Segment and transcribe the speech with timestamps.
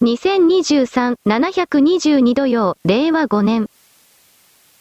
[0.00, 3.68] 2023-722土曜、令和5年。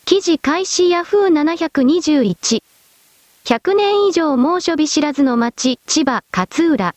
[0.05, 2.61] 記事開始ヤフー721。
[3.43, 6.93] 100年以上猛暑日知らずの町、千葉、勝浦。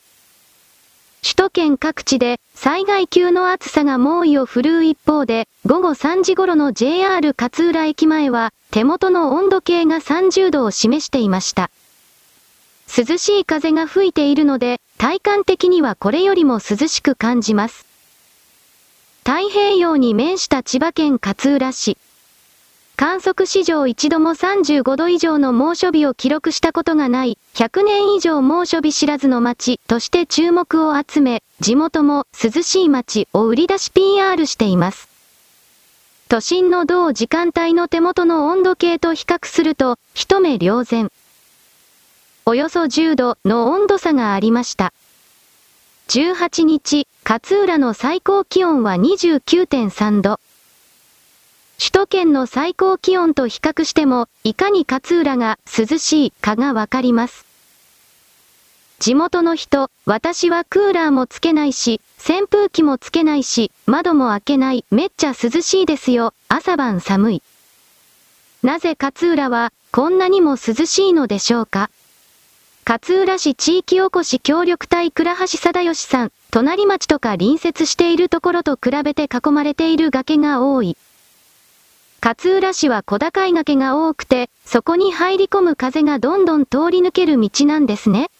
[1.23, 11.71] 首都圏各地で災害級の暑さが猛威を振るう一方で、午後3時頃の JR 勝浦駅前は、手元の温度計が30度を示していました。
[12.95, 17.89] 涼しい風が吹いているので、体感的にはこれよりも涼しく感じます。
[19.25, 21.99] 太平洋に面した千葉県勝浦市。
[22.97, 35.09] 観測史上一度も35度以上の猛暑日を記録したことがない、100年以上猛暑日知らずの街として注目を集め、地元も涼しい街を売り出し PR しています。
[36.29, 41.11] 都心の同時間帯の手元の温度計と比較すると、一目瞭然。
[42.47, 44.93] およそ10度の温度差がありました。
[46.09, 50.41] 18日、勝浦の最高気温は29.3度。
[51.79, 57.47] 首都圏の最高気温と比較しても、いかに勝浦が涼しいかがわかります。
[58.99, 67.43] 地元の人、私はクーラーもつけないし、扇風機もつけないし、窓も開けない、めっちゃ涼しいですよ、朝晩寒い。
[68.65, 71.91] なぜ勝浦は、こんなにも涼しいのでしょうか
[72.85, 80.97] 勝浦市地域おこし協力隊倉橋貞義さん、隣町とか隣接しているところと比べて囲まれている崖が多い。
[82.23, 88.31] 勝浦市は小高い崖が多くて、そこに入り込む風がどんどん通り抜ける道なんですね。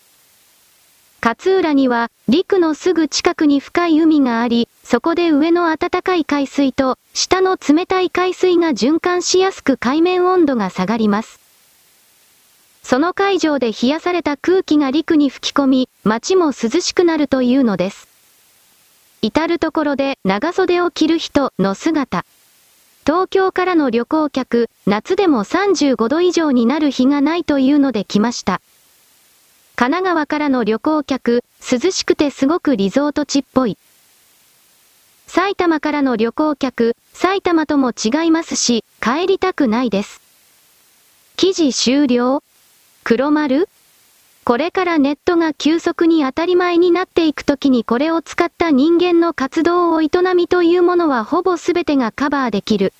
[1.23, 11.40] 勝浦には、陸のすぐ近くに深い海があり、そこで上の暖かい海水と、下の冷たい海水が循環しやすく海面温度が下がります。
[12.91, 18.09] その海上で冷やされた空気が陸に吹き込み、街も涼しくなるというのです。
[19.23, 22.25] 至るところで長袖を着る人の姿。
[23.07, 28.61] 東京からの旅行客、夏でも35度以上になる日がないというので来ました。
[29.77, 33.79] 神奈川からの旅行客、涼しくてすごくリゾート地っぽい。
[35.29, 40.21] 埼玉からの旅行客、埼玉とも違いますし、帰りたくないです。
[41.37, 42.43] 記事終了
[43.05, 43.69] 黒丸？
[44.45, 52.93] これからネットが急速に当たり前になっていくときにこれを使った人間の活動を営みというものはほぼ全てがカバーできる。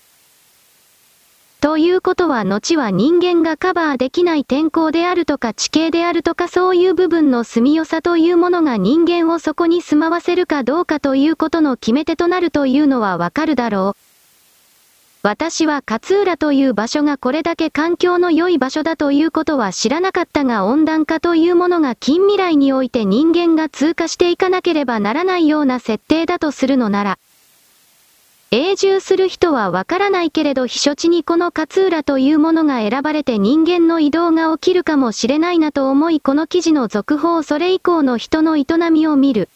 [1.59, 14.10] ということは後は人間がカバーできない天候であるとか地形であるとかそういう部分の住みよさというものが人間をそこに住まわせるかどうかということの決め手となるというのはわかるだろう。
[15.23, 27.19] 私は勝浦という場所がこれだけ環境の良い場所だということは知らなかったが温暖化というものが近未来において人間が通過していかなければならないような設定だとするのなら、
[28.49, 39.49] 永住する人はわからないけれど避暑地にこの勝浦というものが選ばれて人間の移動が起きるかもしれないなと思いこの記事の続報それ以降の人の営みを見る。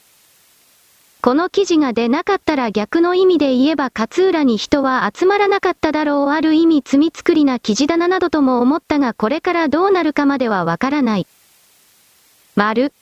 [1.26, 11.26] この記事が出なかったら逆の意味で言えば勝浦に人は集まらなかっただろうある意味罪作りな記事だななどとも思ったがこれからどうなるかまではわからない。
[12.56, 12.94] 丸。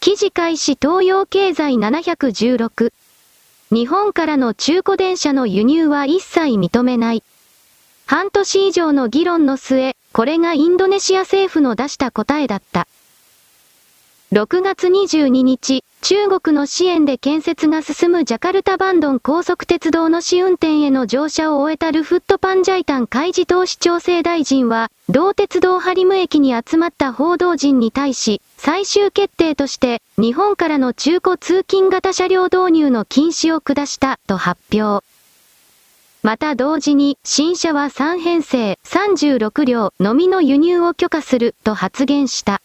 [0.00, 2.92] 記事開始東洋経済716。
[3.70, 7.22] 日本からの中古電車の輸入は一切認めない。
[8.04, 12.86] 半年以上の議論の末、これがインドネシア政府の出した答えだった。
[14.32, 35.04] 6月22日、中国の支援で建設が進むジャカルタバンドン高速鉄道の試運転への乗車を終えたルフットパンジャイタン海事投資調整大臣は、同鉄道ハリム駅に集まった報道陣に対し、最終決定として、日本からの中古通勤型車両導入の禁止を下したと発表。
[36.22, 42.62] また同時に、新車は3編成36両のみの輸入を許可すると発言した。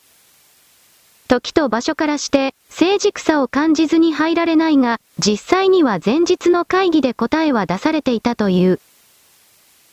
[1.27, 8.79] 時と場所からして、政治草を感じずに入られないが、実際には前日の会議で答えは出されていたという。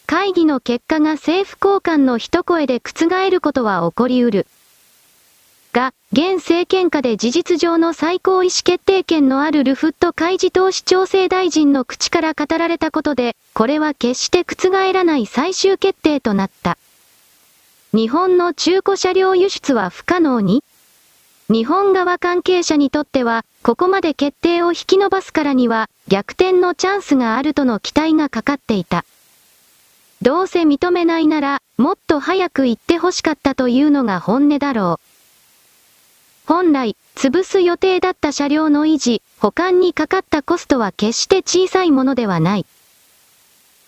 [0.06, 4.46] 会議の結果が政府高官の一声で覆ることは起こりうる。
[5.72, 16.78] が、現政権下で事実上の最高意思決定権のあるルフット海事投資調整大臣の口から語られたことで、これは決して覆らない最終決定となった。
[17.92, 20.63] 日本の中古車両輸出は不可能に
[21.50, 29.04] 日本側関係者にとっては、ここまで決定を引き伸ばすからには、逆転のチャンスがあるとの期待がかかっていた。
[30.22, 35.14] どうせ認めないなら、もっと早く言って欲しかったというのが本音だろう。
[36.46, 42.66] 本来、潰す予定だった車両の維持、保管にかかったコストは決して小さいものではない。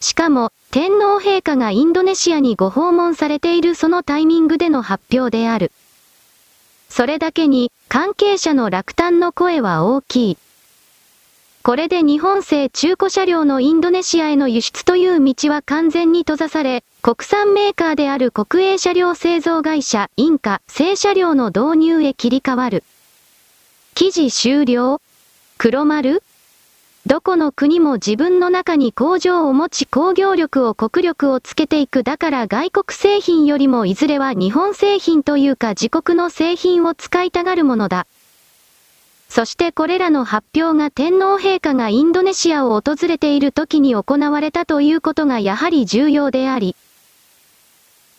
[0.00, 5.72] しかも、天皇陛下がインドネシアにご訪問されているそのタイミングでの発表である。
[6.96, 10.38] それだけに、関係者の落胆の声は大きい。
[11.62, 22.82] これで日本製中古車両のインドネシアへの輸出という道は完全に閉ざされ、国産メーカーである国営車両製造会社インカ製車両の導入へ切り替わる。
[23.94, 25.02] 記事終了
[25.58, 26.22] 黒丸
[27.06, 38.08] どこの国も自分の中に工場を持ち工業力を国力をつけていくだから外国製品よりもいずれは日本製品というか自国の製品を使いたがるものだ。
[39.28, 46.74] そしてこれらの発表が天皇陛下がインドネシアを訪れている時に行われたということがやはり重要であり、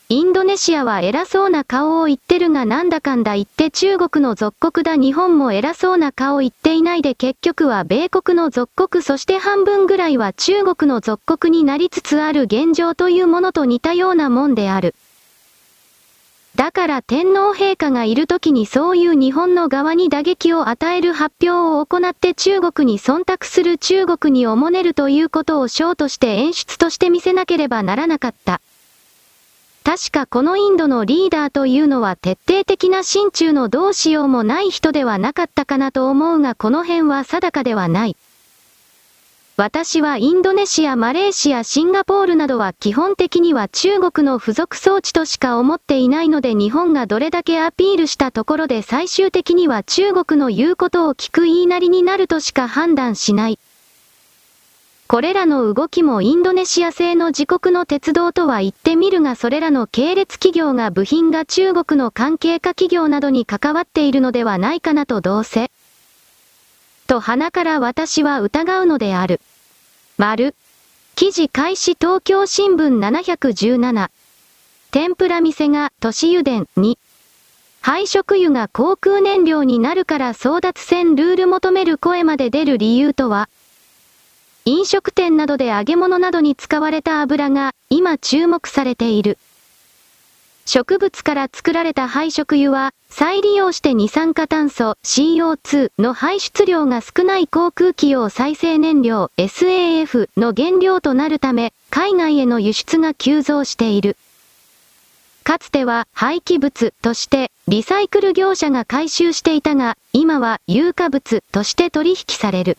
[0.09, 14.95] インドネシアは偉そうな顔を言ってるがなんだかんだ言って中国の属国だ日本も偉そうな顔言っていないで結局は米国の属国そして半分ぐらいは中国の属国になりつつある現状というものと似たようなもんである。
[16.55, 28.61] だから天皇陛下がいる時にそういう日本の側に打撃を与える発表を行って中国に忖度する中国におもねるということをショーとして演出として見せなければならなかった。
[29.87, 38.17] 確かこのインドのリーダーというのは徹底的な心中のどうしようもない人ではなかったかなと思うがこの辺は定かではない。
[39.55, 53.59] 私はインドネシア、マレーシア、シンガポールなどは基本的には中国の付属装置としか思っていないので日本がどれだけアピールしたところで最終的には中国の言うことを聞く言いなりになるとしか判断しない。
[55.07, 65.71] これらの動きもインドネシア製の自国の鉄道とは言ってみるがそれらの系列企業が部品が中国の関係化企業などに関わっているのではないかなとどうせ。
[67.07, 69.39] と鼻から私は疑うのである。
[70.17, 70.55] 丸。
[71.15, 74.09] 記事開始東京新聞717。
[74.91, 76.99] 天ぷら店が都市油田に。
[77.79, 83.47] 廃食油が航空燃料になるから争奪戦ルール求める声まで出る理由とは？
[84.69, 89.37] 飲食店などで揚げ物などに使われた油が今注目されている。
[90.65, 104.17] 植物から作られた廃食油は、再利用して二酸化炭素 CO2 の排出量が少ない航空機用再生燃料 SAF の原料となるため、海外への輸出が急増している。
[105.45, 112.77] かつては廃棄物としてリサイクル業者が回収していたが、今は有価物として取引される。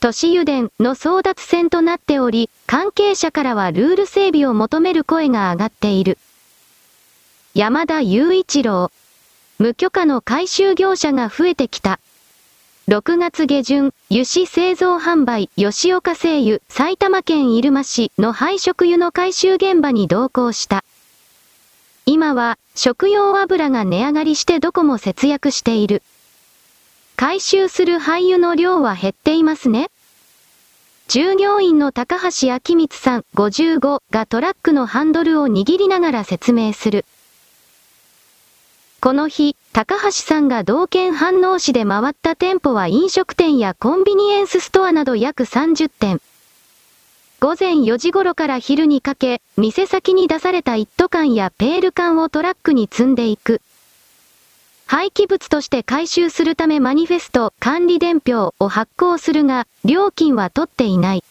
[0.00, 6.16] 都市油田の争奪戦となっており、関係者からはルール整備を求める声が上がっている。
[7.52, 8.90] 山田雄一郎。
[9.58, 12.00] 無許可の回収業者が増えてきた。
[12.88, 20.82] 6月下旬、油脂製造販売、吉岡製油、埼玉県入間市の廃食油の回収現場に同行した。
[22.06, 26.02] 今は、食用油が値上がりしてどこも節約している。
[27.20, 29.90] 回収する廃油の量は減っていますね。
[31.06, 37.04] 従業員の高橋明光さん55がトラックのハンドルを握りながら説明する。
[39.02, 46.22] この日、高橋さんが同県飯能市で回った店舗は飲食店やコンビニエンスストアなど約30店。
[47.38, 53.60] 午前4時頃から昼にかけ、店先に出された一斗缶やペール缶をトラックに積んでいく。
[54.90, 61.22] 廃棄物として回収するためマニフェスト、管理伝票を発行するが、料金は取っていない。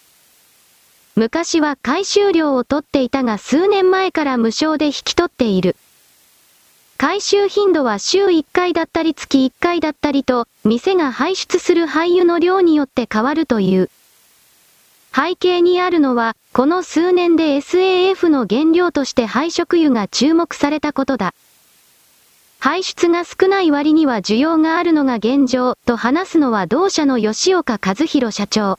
[1.18, 5.76] 昔は回収料を取っていたが数年前から無償で引き取っている。
[6.98, 13.90] 回収頻度は週1回だったり月1回だったりと、店が排出する廃油の量によって変わるという。
[15.14, 21.34] 背景にあるのは、この数年で SAF の原料として廃食油が注目されたことだ。
[22.60, 28.78] 排出が少ない割には需要があるのが現状、と話すのは同社の吉岡和弘社長。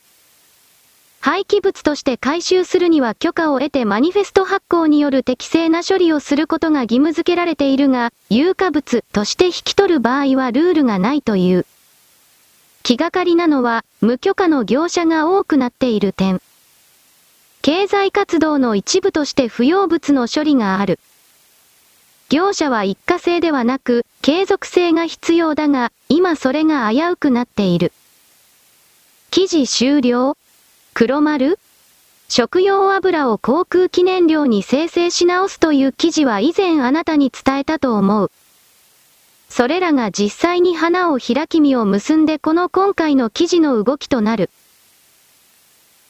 [1.20, 11.64] 廃棄物として回収するには許可を得てマニフェスト発行による適正な処理をすることが義務付けられているが、有価物として引き取る場合はルールがないという。
[12.82, 16.42] 気がかりなのは、無許可の業者が多くなっている点。
[17.62, 20.98] 経済活動の一部として不要物の処理がある。
[22.30, 27.92] 業者は一過性ではなく、継続性が必要だが、今それが危うくなっている。
[29.32, 30.36] 記事終了
[30.94, 31.58] 黒丸
[32.28, 38.30] 食用油を航空機燃料に生成し直すという記事は以前あなたに伝えたと思う。
[39.48, 44.50] それらが実際に花を開き実を結んでこの今回の記事の動きとなる。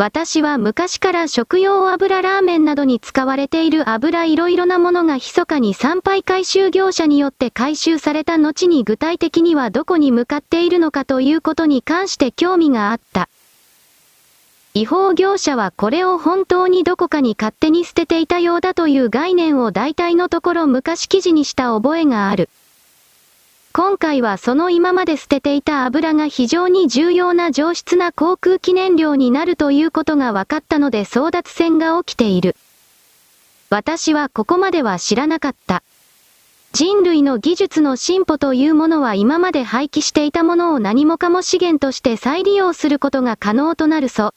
[0.00, 13.28] 私は昔から食用油ラーメンなどに使われている油いろいろなものが密かに参拝回収業者によって回収された後に具体的にはどこに向かっているのかということに関して興味があった。
[14.72, 22.48] 違法業者はこれを本当にどこかに勝手に捨てていたようだという概念を大体のところ昔記事にした覚えがある。
[23.72, 32.56] 今回はその今まで捨てていた油が非常に重要な上質な航空機燃料になるということが分かったので争奪戦が起きている。
[33.68, 35.84] 私はここまでは知らなかった。
[36.72, 44.34] 人類の技術の進歩というものは今まで廃棄していたものを何もかも資源として再利用することが可能となるそ。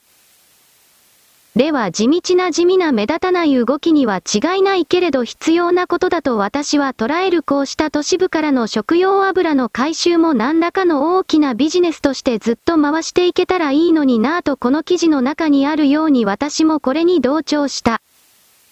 [1.56, 18.02] では地道な地味な目立たない動きには違いないけれど必要なことだと私は捉えるこうした都市部からの食用油の回収も何らかの大きなビジネスとしてずっと回していけたらいいのになぁとこの記事の中にあるように私もこれに同調した。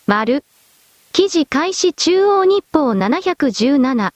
[0.09, 0.43] 丸。
[1.12, 4.12] 記事開始中央日報717。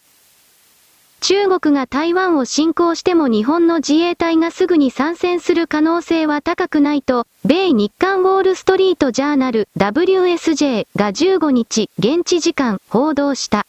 [1.20, 13.66] 中国が台湾を侵攻しても日本の自衛隊がすぐに参戦する可能性は高くないと、米日韓ウォールストリートジャーナル WSJ が15日、現地時間、報道した。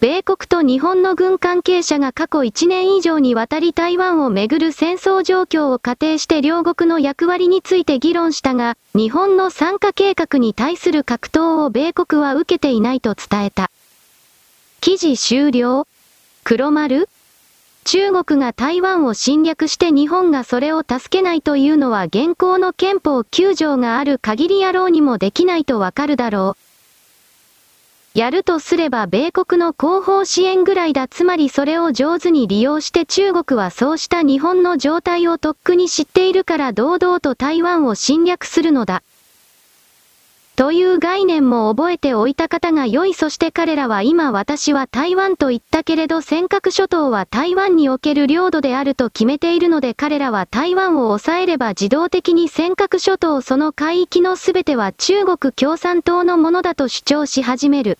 [0.00, 13.70] 米国と日本の軍関係者が過去1年以上にわたり台湾をめぐる戦争状況を仮定して両国の役割について議論したが、日本の参加計画に対する格闘を米国は受けていないと伝えた。
[14.80, 15.86] 記事終了
[16.44, 17.08] 黒丸？
[17.84, 26.56] 中国が台湾を侵略して日本がそれを助けないというのは現行の憲法9条がある限り野郎にもできないとわかるだろ
[28.14, 28.18] う。
[28.18, 39.02] やるとすれば米国の後方支援ぐらいだつまりそれを上手に利用して中国はそうした日本の状態をとっくに知っているから堂々と台湾を侵略するのだ。
[40.60, 57.96] という概念も覚えておいた方が良いそして彼らは今私は台湾と言ったけれど尖閣諸島は台湾における領土であると決めているので彼らは台湾を抑えれば自動的に尖閣諸島その海域の全ては中国共産党のものだと主張し始める。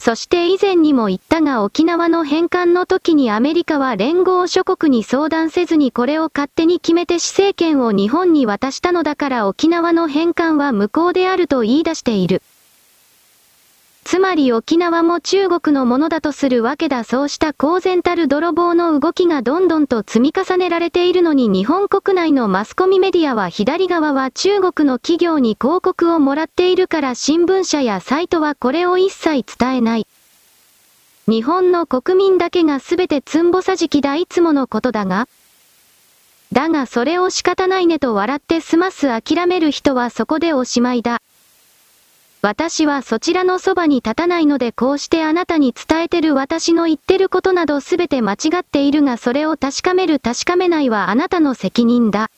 [0.00, 12.40] そして以前にも言ったが沖縄の返還の時にアメリカは連合諸国に相談せずにこれを勝手に決めて施政権を日本に渡したのだから沖縄の返還は無効であると言い出している。
[14.10, 30.08] つまり沖縄も中国のものだとするわけだそうした公然たる泥棒の動きがどんどんと積み重ねられているのに日本国内のマスコミメディアは左側は中国の企業に広告をもらっているから新聞社やサイトはこれを一切伝えない。
[31.28, 35.28] 日本の国民だけがすべてつんぼさじきだいつものことだが
[36.50, 41.22] だがそれを仕方ないねと笑って済ます諦める人はそこでおしまいだ。
[42.42, 52.30] 私はそちらのそばに立たないのでこうしてあなたに伝えてる私の言ってることなどすべて間違っているがそれを確かめる確かめないはあなたの責任だ。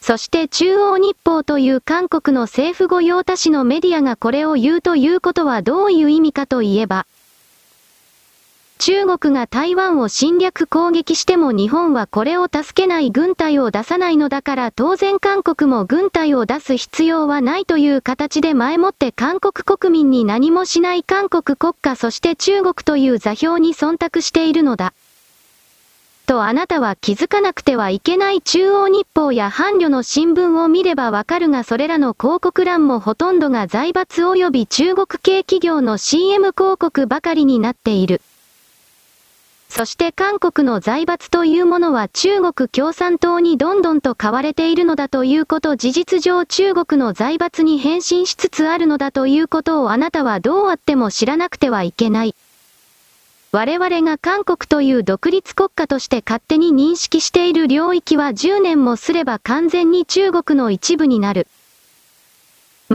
[0.00, 7.06] そして中央日報という韓国の政府御用達のメディアがこれを言うということはどういう意味かといえば、
[8.78, 24.92] 中国が台湾を侵略攻撃しても日本はこれを助けない軍隊を出さないのだから当然韓国も軍隊を出す必要はないという形で前もって韓国国民に何もしない韓国国家そして中国という座標に忖度しているのだ。
[26.26, 38.22] とあなたは気づかなくてはいけない中央日報や伴侶の新聞を見ればわかるがそれらの広告欄もほとんどが財閥及び中国系企業の CM 広告ばかりになっている。
[39.76, 52.36] そして韓国の財閥というものは中国共産党にどんどんと買われているのだということ事実上中国の財閥に変身しつつあるのだということをあなたはどうあっても知らなくてはいけない。
[53.50, 61.48] 我々が韓国という独立国家として勝手に認識している領域は10年もすれば完全に中国の一部になる。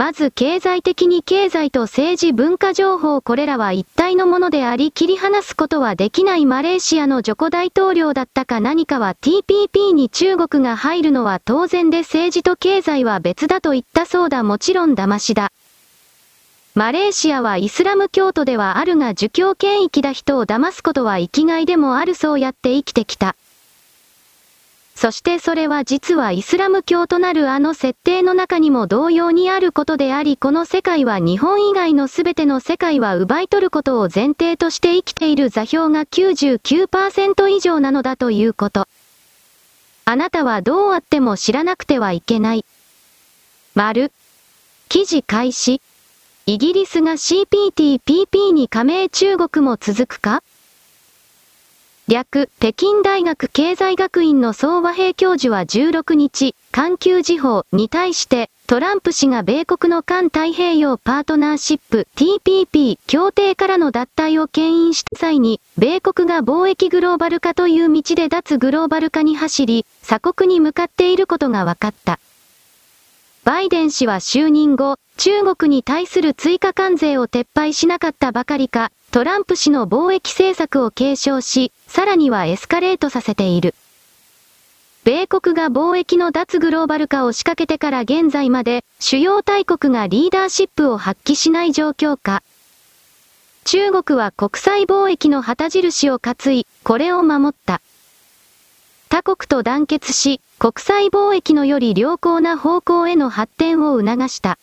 [0.00, 15.52] まず経済的に経済と政治文化情報これらは一体のものであり切り離すことはできないマレーシアのジョコ大統領だったか何かは TPP に中国が入るのは当然で政治と経済は別だと言ったそうだもちろん騙しだ。
[16.74, 23.36] マレーシアはイスラム教徒ではあるが儒教権益だ人を騙すことは生きがいでもあるそうやって生きてきた。
[25.00, 38.88] そしてそれは実はイスラム教となるあの設定の中にも同様にあることでありこの世界は日本以外のすべての世界は奪い取ることを前提として生きている座標が99%以上なのだということ。
[40.04, 42.66] あなたはどうあっても知らなくてはいけない。
[43.74, 44.12] 丸。
[44.90, 45.80] 記事開始。
[46.44, 50.42] イギリスが CPTPP に加盟中国も続くか？
[52.10, 72.18] 略、北京大学経済学院の総和平教授は16日、環球時報に対して、トランプ氏が米国の環太平洋パートナーシップ TPP 協定からの脱退を牽引した際に、米国が貿易グローバル化という道で脱グローバル化に走り、鎖国に向かっていることが分かった。
[73.50, 83.74] バイデン氏は就任後、中国に対する追加関税を撤廃しなかったばかりか、トランプ氏の貿易政策を継承し、さらにはエスカレートさせている。
[85.02, 92.44] 米国が貿易の脱グローバル化を仕掛けてから現在まで、主要大国がリーダーシップを発揮しない状況下。
[93.64, 97.80] 中国は国際貿易の旗印を担い、これを守った。
[99.08, 104.58] 他国と団結し、国際貿易のより良好な方向への発展を促した。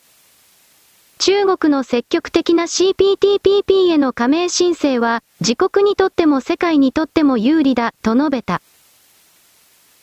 [1.18, 8.62] 中国の積極的な CPTPP への加盟申請は、自国にとっても世界にとっても有利だ、と述べた。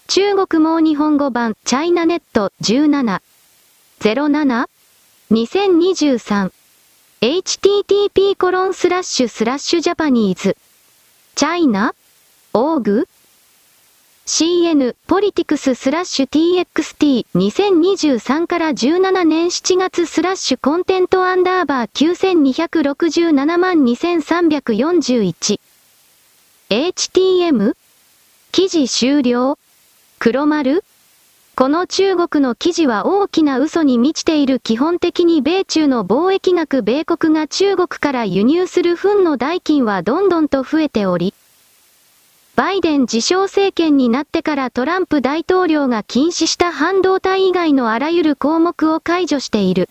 [0.08, 3.22] 中国も日本語版、チャイナネット17。
[4.02, 4.68] 07?
[5.32, 6.52] 2023
[7.22, 10.58] http コロンスラッシュスラッシュジャパニーズ
[11.36, 11.96] チャイナ
[12.54, 13.08] オーグ
[14.27, 25.60] CN ポリティクススラッシュ TXT 2023から17年7月スラッシュコンテントアンダーバー9267万2341
[26.72, 27.75] HTM
[28.51, 29.60] 記事終了
[30.17, 30.84] 黒丸
[31.55, 41.36] この中国の記事は大きな嘘に満ちている基本的に米中の貿易額米国が中国から輸入する分の代金はどんどんと増えており、
[42.56, 49.89] バイデン自称政権になってからトランプ大統領が禁止した半導体以外のあらゆる項目を解除している。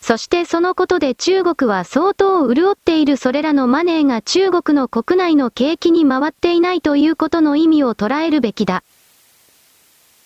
[0.00, 8.84] そしてそのことで中国は相当潤っているそれらのマネーが中国の国内の景気に回っていないということの意味を捉えるべきだ。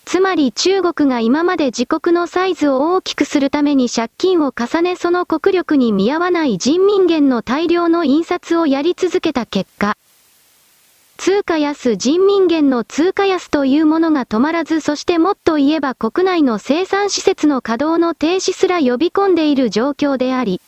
[0.05, 9.97] つまり中国が今まで自国のサイズを大きくするために借金を重ねその国力に見合わない人民元の大量の印刷をやり続けた結果、
[11.17, 20.61] 通貨安人民元の通貨安というものが止まらずそしてもっと言えば国内の生産施設の稼働の停止すら呼び込んでいる状況であり。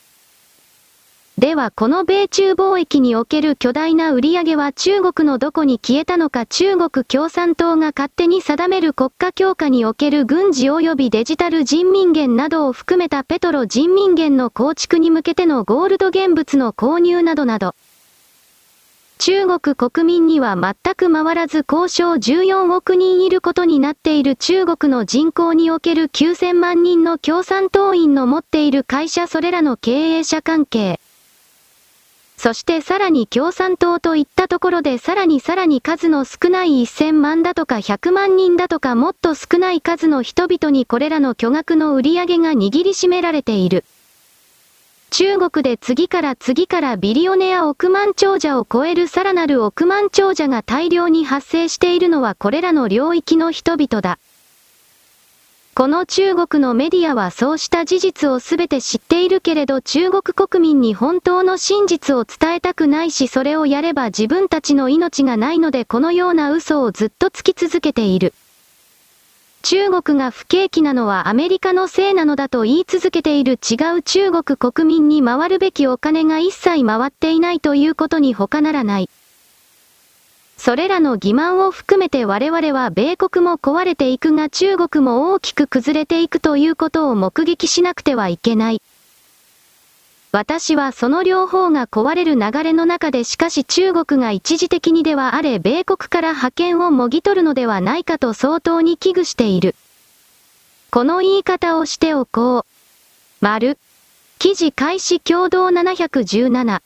[1.38, 17.74] ではこの米中貿易における巨大な売り上げは中国のどこに消えたのか中国共産党が勝手に定める国家強化における軍事及びデジタル人民元などを含めたペトロ人民元の構築に向けてのゴールド現物の購入などなど。
[19.20, 31.00] 中国国民には全く回らず交渉14億人いることになっている中国の人口における9000万人の共産党員の持っている会社それらの経営者関係。
[32.38, 43.84] そしてさらに共産党といったところでさらにさらに数の少ない1000万だとか100万人だとかもっと少ない数の人々にこれらの巨額の売り上げが握りしめられている。
[45.10, 54.20] 中国で次から次からビリオネア億万長者を超えるさらなる億万長者が大量に発生しているのはこれらの領域の人々だ。
[55.74, 68.34] この中国のメディアはそうした事実をすべて知っているけれど中国国民に本当の真実を伝えたくないしそれをやれば自分たちの命がないのでこのような嘘をずっとつき続けている。
[69.62, 79.10] 中国が不景気なのはアメリカのせいなのだと言い続けている違う中国国民に回るべきお金が一切回っていないということに他ならない。
[80.56, 88.82] それらの欺瞞を含めて我々は米国も壊れていくが中国も大きく崩れていくということを目撃しなくてはいけない。
[90.32, 99.74] 私はその両方が壊れる流れの中でしかし中国が一時的にではあれ米国から覇権をもぎ取るのではないかと相当に危惧している。
[100.92, 102.64] この言い方をしておこう。
[103.40, 103.76] 丸。
[104.38, 106.80] 記事開始共同717。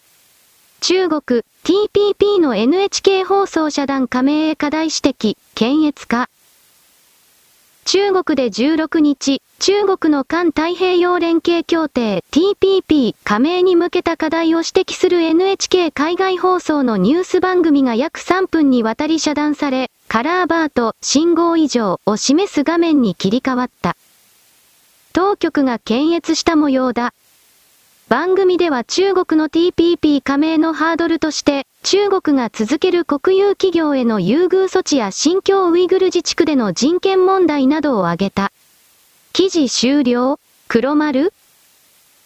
[0.81, 6.29] 中国、TPP の NHK 放送社団加盟へ課題指摘、検閲化。
[7.85, 23.97] 中国で16日、中国の環太平洋連携協定 TPP 加盟に向けた課題を指摘する NHK 海外放送のニュース番組が約3分にわたり遮断され、カラーバーと信号異常を示す画面に切り替わった。
[25.13, 27.13] 当局が検閲した模様だ。
[28.09, 38.53] 番組では中国の TPP 加盟のハードルとして、中国が続ける国有企業への優遇措置や新疆ウイグル自治区での人権問題などを挙げた。
[39.35, 40.41] 記事終了？
[40.67, 41.35] 黒丸？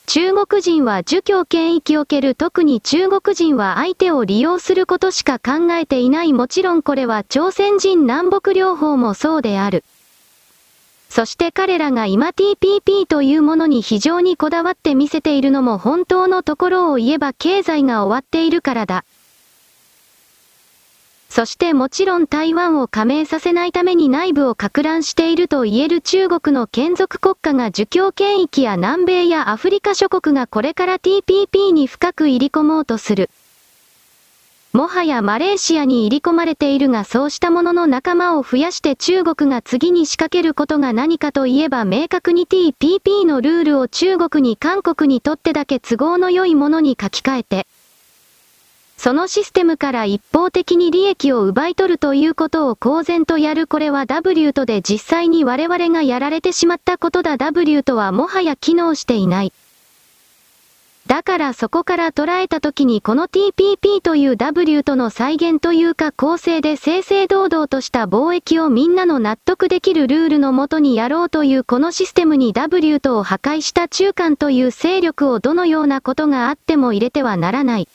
[0.07, 9.83] 中国人は儒教権益を受ける特に中国人は相手を利用することしか考えていないもちろんこれは朝鮮人南北両方もそうである。
[11.09, 19.05] そして彼らが今 TPP というものに非常にこだわって見せているのも本当のところを言えば経済が終わっているからだ。
[21.39, 33.31] そしてもちろん台湾を加盟させないために内部を拡乱していると言える中国の眷属国家が儒教権益や南米やアフリカ諸国がこれから TPP に深く入り込もうとする。
[34.73, 47.67] もはやマレーシアに入り込まれているがそうしたものの仲間を増やして中国が次に仕掛けることが何かといえば明確に TPP のルールを中国に韓国にとってだけ都合の良いものに書き換えて、
[48.99, 59.53] そのシステムから一方的に利益を奪い取るということを公然とやるこれは W とで実際に我々がやられてしまったことだ W とはもはや機能していない。
[61.07, 77.89] だからそこから捉えた時にこの TPP という W との再現というか構成で正々堂々とした貿易をみんなの納得できるルールのもとにやろうというこのシステムに W とを破壊した中間という勢力をどのようなことがあっても入れてはならない。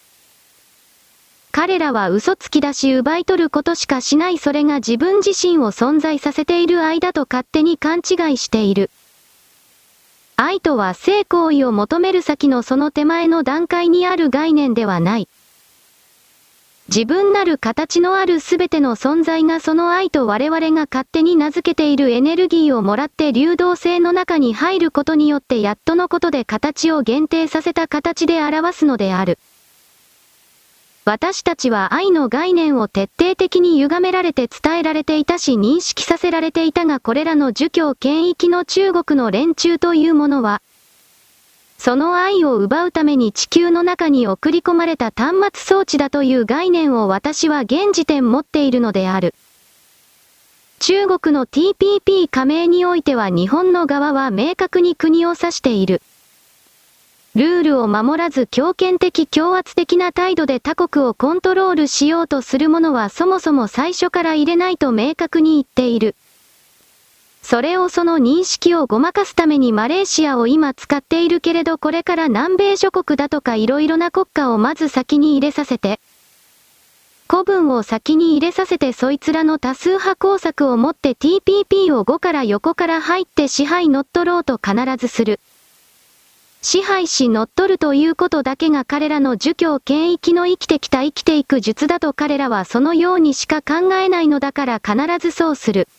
[1.55, 8.89] 彼らは嘘つき出し奪い取ることしかしないそれが自分自身を存在させている間と勝手に勘違いしている。
[10.35, 15.29] 愛とは性行為を求める先のその手前の段階にある概念ではない。
[16.89, 29.37] 自分なる形のあるすべての存在がその愛と我々が勝手に名付けているエネルギーをもらって流動性の中に入ることによってやっとのことで形を限定させた形で表すのである。
[31.05, 40.61] 私たちは愛の概念を徹底的に歪められて伝えられていたし認識させられていたがこれらの儒教権益の中国の連中というものは、
[41.77, 49.35] その愛を奪うために地球の中に送り込まれた端末装置だという概念を私は現時点持っているのである。
[50.79, 56.01] 中国の TPP 加盟においては日本の側は明確に国を指している。
[57.35, 66.15] ルールを守らず強権的強圧的な態度で他国をコントロールしようとする者はそもそも最初から入れないと明確に言っている。
[67.41, 75.99] それをその認識をごまかすためにマレーシアを今使っているけれどこれから南米諸国だとか色々な国家をまず先に入れさせて、
[77.27, 85.39] 古文を先に入れさせてそいつらの多数派工作を持って TPP を5から横から入って支配乗っ取ろうと必ずする。
[86.63, 95.89] 支配し乗っ取るということだけが彼らの儒教権益の生きてきた生きていく術だと彼らはそのようにしか考えないのだから必ずそうする。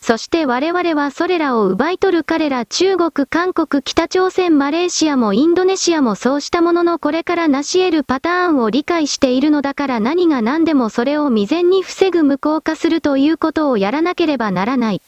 [0.00, 15.02] そして我々はそれらを奪い取る彼ら中国、韓国、北朝鮮、マレーシアもインドネシアもそうしたもののこれから成し得るパターンを理解しているのだから何が何でもそれを未然に防ぐ無効化するということをやらなければならない。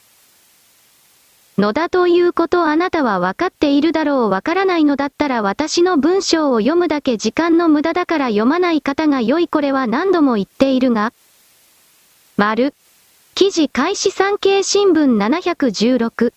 [1.60, 11.12] のだということあなたは分かっているだろう分からないのだったら私の文章を読むだけ時間の無駄だから読まない方が良いこれは何度も言っているが。
[12.36, 12.74] 丸。
[13.34, 16.32] 記事開始産経新聞716。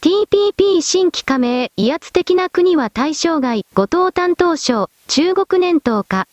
[0.00, 6.26] TPP 新規加盟、威圧的な国は対象外、後藤担当省、中国年頭か。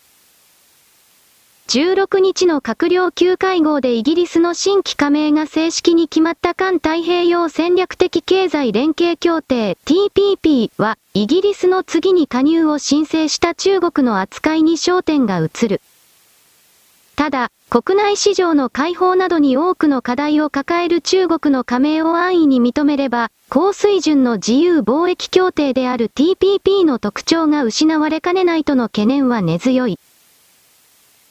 [1.70, 15.80] 16日の閣僚級会合でイギリスの新規加盟が正式に決まった環太平洋戦略的経済連携協定 TPP は、イギリスの次に加入を申請した中国の扱いに焦点が移る。
[17.16, 30.00] ただ、国内市場の開放などに多くの課題を抱える中国の加盟を安易に認めれば、高水準の自由貿易協定である TPP の特徴が失われかねないとの懸念は根強い。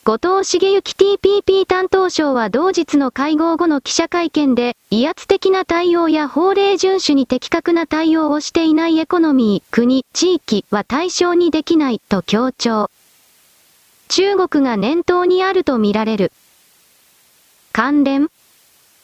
[0.08, 12.90] 後藤茂之 TPP 担当省は同日の会合後の記者会見で、威圧的な対応や法令遵守に的確な対応をしていないエコノミー、国、地域は対象にできないと強調。
[14.08, 16.32] 中国が念頭にあるとみられる。
[17.72, 18.30] 関連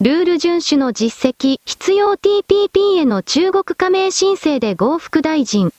[0.01, 5.71] ルール遵守の実績、必要 TPP への中国加盟申請で合副大臣。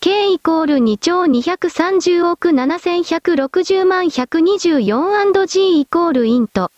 [0.00, 6.70] K イコール2兆230億7160万 124&G イコールイント。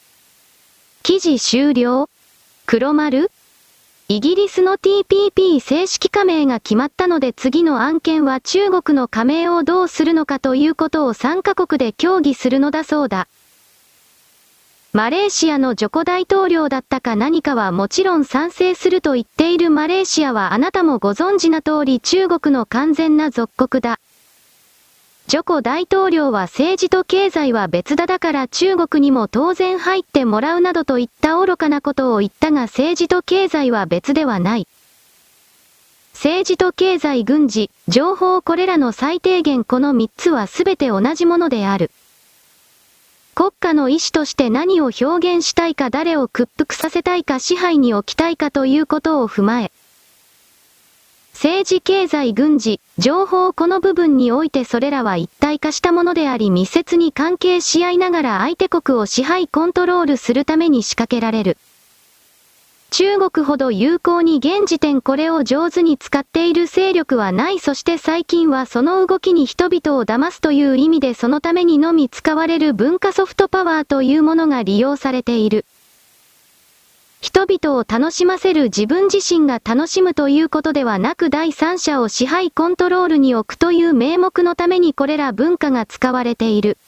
[1.02, 2.08] 記事終了
[2.64, 3.30] 黒丸
[4.08, 13.28] イギリスの TPP 正式加盟が決まったので次の案件は中国の加盟をどうするのかということを3カ国で協議するのだそうだ。
[14.92, 24.00] マレーシアのジョコ大統領だったか何かはもちろん賛成すると言っているマレーシアはあなたもご存知な通り中国の完全な属国だ。
[25.28, 34.66] ジョコ大統領は政治と経済は別だだから中国にも当然入ってもらうなどといった愚かなことを言ったが政治と経済は別ではない。
[36.14, 41.92] 政治と経済軍事、情報これらの最低限この3つは全て同じものである。
[43.34, 49.72] 国家の意志として何を表現したいか誰を屈服させたいか支配に置きたいかということを踏まえ、
[51.32, 61.56] 政治経済軍事、情報この部分においてそれらは一体化したものであり密接に関係し合いながら相手国を支配コントロールするために仕掛けられる。
[62.90, 75.66] 中国ほど有効に現時点これを上手に使っている勢力はないそして最近はその動きに人々を騙すという意味でそのためにのみ使われる文化ソフトパワーというものが利用されている。
[77.20, 86.78] 人々を楽しませる自分自身が楽しむということではなく第三者を支配コントロールに置くという名目のためにこれら文化が使われている。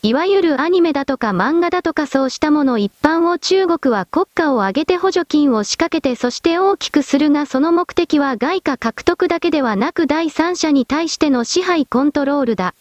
[0.00, 12.74] いわゆるアニメだとか漫画だとかそうしたもの一般を中国は国家を挙げて補助金を仕掛けてそして大きくするがその目的は外貨獲得だけではなく第三者に対しての支配コントロールだ。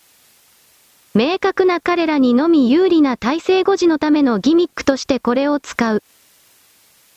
[1.16, 6.04] 明確な彼らにのみ有利な体制護持のためのギミックとしてこれを使う。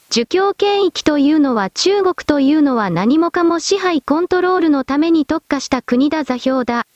[0.08, 6.86] 儒教権益というのは中国というのは何もかも支配コントロールのために特化した国だ座標だ。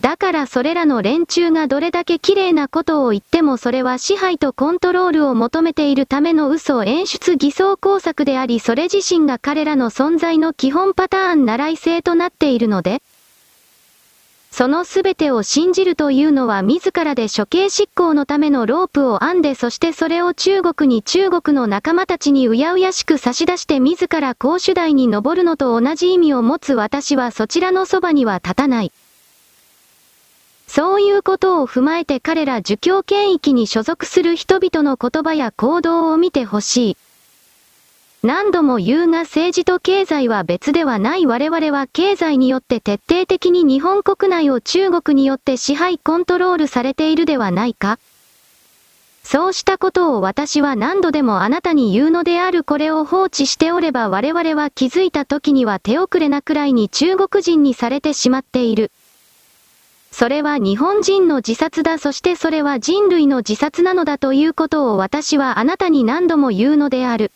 [0.00, 13.02] だからそれらの連中がどれだけ綺麗なことを言ってもそれは支配とコントロールを求めているための嘘演出偽装工作でありそれ自身が彼らの存在の基本パターン習い性となっているので、
[14.50, 28.92] そのすべてを信じるというのは自らで処刑執行のためのロープを編んでそしてそれを中国に中国の仲間たちにうやうやしく差し出して自ら公主台に登るのと同じ意味を持つ私はそちらのそばには立たない。
[30.68, 36.96] そういうことを踏まえて彼ら儒教権益に所属する人々の言葉や行動を見てほしい。
[38.22, 48.00] 何度も言うが政治と経済は別ではない我々は経済によって徹底的に日本国内を中国によって支配コントロールされているではないか
[49.22, 58.90] そうしたことを私は何度でもあなたに言うのであるこれを放置しておれば我々は気づいた時には手遅れなくらいに中国人にされてしまっている。
[60.18, 67.30] それは日本人の自殺だそしてそれは人類の自殺なのだということを私はあなたに何度も言うのである。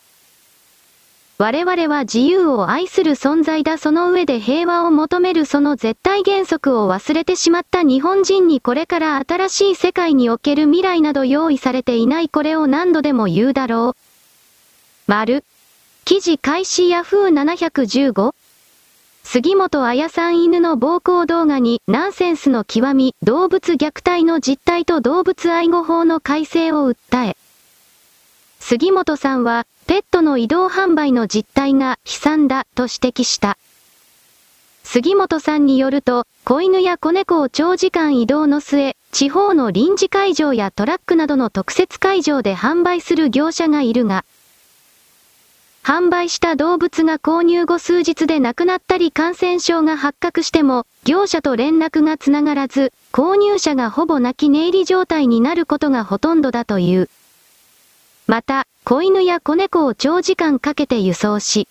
[1.38, 14.03] 我々は自由を愛する存在だその上で平和を求めるその絶対原則を忘れてしまった日本人にこれから新しい世界における未来など用意されていないこれを何度でも言うだろう。
[15.07, 15.45] 丸。
[16.05, 18.35] 記事開始ヤフー715
[19.33, 27.37] 杉本彩さん犬の暴行動画にナンセンスの極み、動物虐待の実態と動物愛護法の改正を訴え。
[28.61, 33.57] 杉本さんは、ペットの移動販売の実態が悲惨だと指摘した。
[34.85, 44.27] 杉本さんによると、子犬や子猫を長時間移動の末、地方の臨時会場やトラックなどの特設会場で販売する業者がいるが、
[45.83, 57.11] 販売した動物が購入後数日で亡くなったり感染症が発覚しても、業者と連絡がつながらず、購入者がほぼ泣き寝入り状態になることがほとんどだという。
[58.29, 61.66] また、子犬や子猫を長時間かけて輸送し、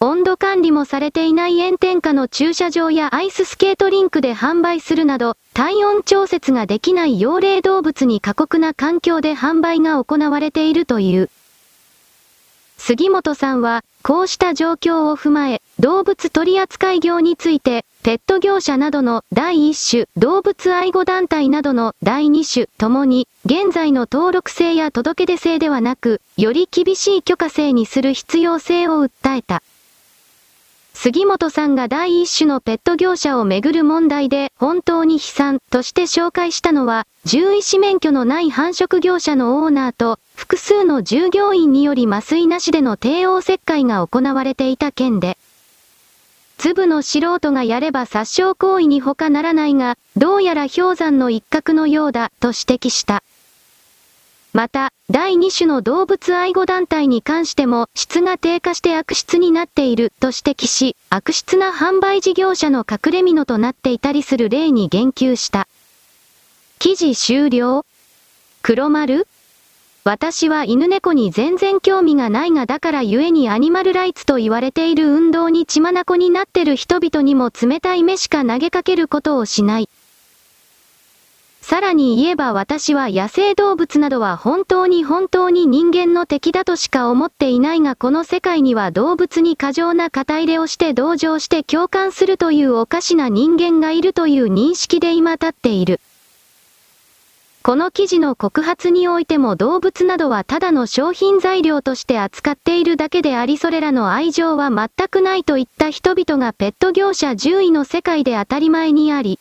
[0.00, 11.30] 温度管理もされていない炎天下の駐車場やアイススケートリンクで販売するなど、体温調節ができない幼霊動物に過酷な環境で販売が行われているという。
[12.78, 29.62] 杉本さんは、こうした状況を踏まえ、動物取扱業について、ペット業者などの第一種、動物愛護団体などの第二種ともに、現在の登録制や届け出制ではなく、より厳しい許可制にする必要性を訴えた。
[31.00, 45.38] 杉本さんが第一種のペット業者をめぐる問題で本当に悲惨として紹介したのは、獣医師免許のない繁殖業者のオーナーと複数の従業員により麻酔なしでの帝王切開が行われていた件で、
[46.56, 53.22] 粒の素人がやれば殺傷行為に他ならないが、どうやら氷山の一角のようだと指摘した。
[54.58, 65.68] また、第2種の動物愛護団体に関しても質が低下して悪質になっていると指摘し、悪質な販売事業者の隠れ蓑となっていたりする例に言及した。
[66.80, 67.84] 記事終了？
[68.62, 69.28] 黒丸？
[70.02, 79.88] 私は犬猫に全然興味がないがだから故にアニマルライツと言われている運動に血眼になってる人々にも冷たい目しか投げかけることをしない。
[81.68, 96.00] さらに言えば私は野生動物などは本当に本当に人間の敵だとしか思っていないがこの世界には動物に過剰な肩入れをして同情して共感するというおかしな人間がいるという認識で今立っている。
[97.62, 109.38] この記事の告発においても動物などはただの商品材料として扱っているだけでありそれらの愛情は全くないといった人々がペット業者獣医の世界で当たり前にあり、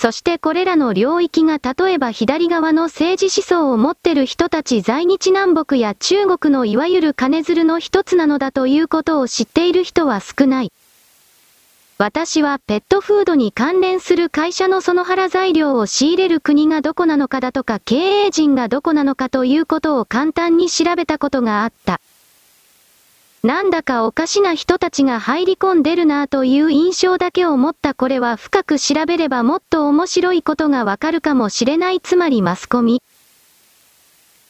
[0.00, 10.72] そしてこれらの領域が例えば左側の政治思想を持ってる人たち在日南北や中国のいわゆる金づるの一つなのだということを知っている人は少ない。
[11.98, 22.00] 私はペットフードに関連する会社のその腹材料を仕入れる国がどこなのかだとか経営陣がどこなのかということを簡単に調べたことがあった。
[23.44, 33.00] なんだかおかしな人たちが入り込んでるなぁという印象だけを持ったこれは深く調べればもっと面白いことがわかるかもしれないつまりマスコミ。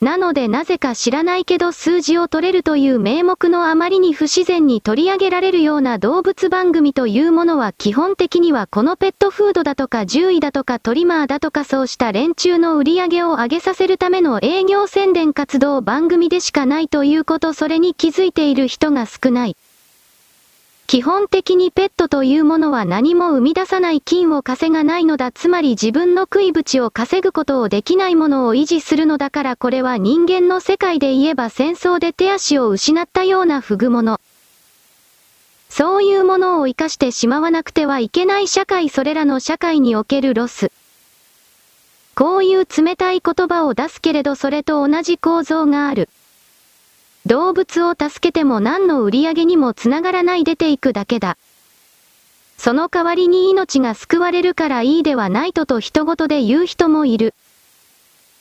[0.00, 19.56] なのでなぜか知らないけど数字を取れるという名目のあまりに不自然に取り上げられるような動物番組というものは基本的にはこのペットフードだとか獣医だとかトリマーだとかそうした連中の売り上げを上げさせるための営業宣伝活動番組でしかないということそれに気づいている人が少ない。
[20.88, 25.30] 基本的にペットというものは何も生み出さない金を稼がないのだ。
[25.30, 34.18] つまり自分の食い口を稼ぐことをできないものを維持するのだからこれは人間の世界で言えば戦争で手足を失ったような不具物。
[35.68, 40.72] そういうものを活かしてしまわなくてはいけない社会それらの社会におけるロス。
[42.14, 46.08] こういう冷たい言葉を出すけれどそれと同じ構造がある。
[47.28, 51.36] 動物を助けても何の売り上げにもつながらない出ていくだけだ。
[52.56, 57.34] その代わりに命が救われるからいいではないとと人事で言う人もいる。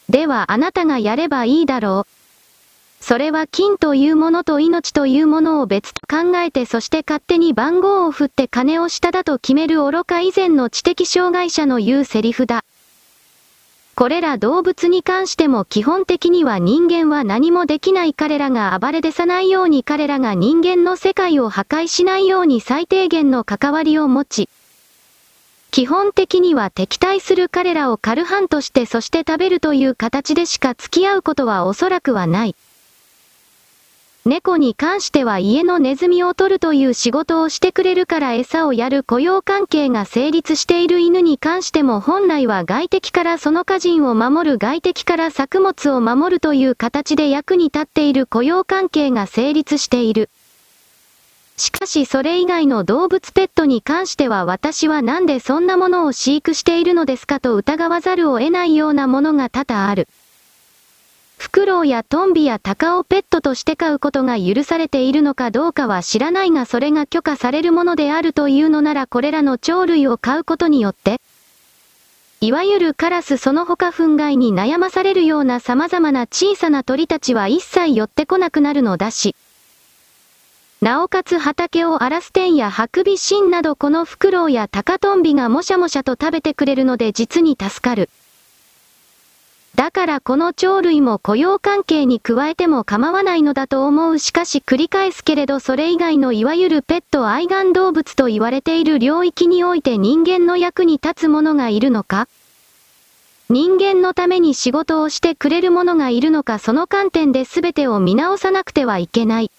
[0.07, 3.03] ではあなたがやればいいだろう。
[3.03, 12.63] それは金というものと命というものを別と考えてそして勝手に番号を振って金を下だと決める愚か以前の知的障害者の言うセリフだ。
[13.97, 24.49] これら動物に関しても基本的には人間は何もできない彼らが暴れ出さないように彼らが人間の世界を破壊しないように最低限の関わりを持ち、
[25.71, 32.55] 基本的には敵対する彼らをカルハンとしてそして食べるという形でしか付き合うことはおそらくはない。
[34.27, 50.29] 猫に関しては家のネズミを取るという仕事をしてくれるから餌をやる雇用関係が成立している犬に関しても本来は外敵からその家人を守る外敵から作物を守るという形で役に立っている雇用関係が成立している。
[51.55, 60.09] しかしそれ以外の動物ペットに関しては私はなんでそんなものを飼育しているのですかと疑わざるを得ないようなものが多々ある。
[61.37, 71.21] フクロウやトンビやタカをペットとして飼うことが許されているのかどうかは知らないがそれが許可されるものであるというのならこれらの鳥類を飼うことによって、
[72.41, 79.35] いわゆるカラスその他憤慨に悩まされるような様々な小さな鳥たちは一切寄ってこなくなるのだし、
[80.81, 88.09] なおかつ畑を荒らす天やハクビシンなどこのフクロウやタカトンビがもしゃもしゃと食べてくれるので実に助かる。
[89.77, 102.27] だからこの鳥類も雇用関係に加えても構わないのだと思うしかし繰り返すけれどそれ以外のいわゆるペット愛玩動物と言われている領域において人間の役に立つ者がいるのか
[103.51, 109.51] 人間のために仕事をしてくれる者がいるのかその観点で全てを見直さなくてはいけない。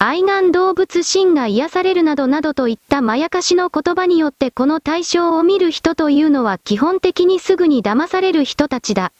[0.00, 9.10] 愛玩動物心が癒されるなどなどといったまやかしの言葉によってこの対象を見る人というのは基本的にすぐに騙される人たちだ。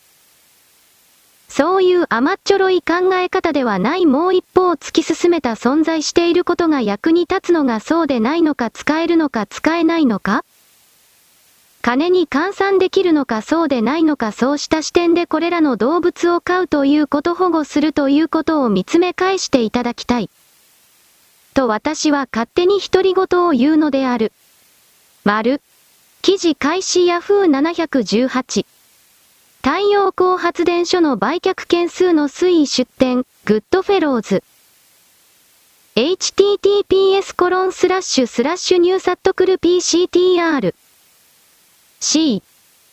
[1.49, 10.45] そういう甘っちょろい考え方ではないもう一方を突き進めた存在していることが役に立つのがそうでないのか使えるのか使えないのか
[11.83, 20.31] 金に換算できるのかそうでないのかそうした視点でこれらの動物を飼うということ保護するということを見つめ返していただきたい。
[21.59, 24.31] と私は勝手に独り言を言うのである。
[25.25, 25.61] 丸。
[26.23, 28.65] 記事開始ヤフー718。
[29.65, 34.45] 太陽光発電所の売却件数の推移出展、グッドフェローズ。
[35.97, 40.77] https コロンスラッシュスラッシュニューサットクル PCTR。
[41.99, 42.41] C。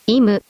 [0.08, 0.44] イム。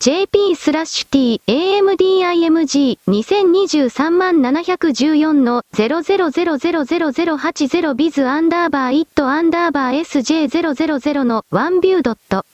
[0.00, 12.46] JP スラッシュ T AMDIMG 2023-714の00000080ビズアンダーバーイットアンダーバー SJ000 のワンビュードット。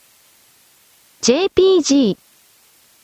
[1.20, 2.16] JPG